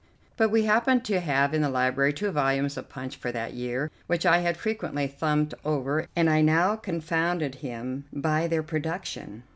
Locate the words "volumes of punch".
2.31-3.17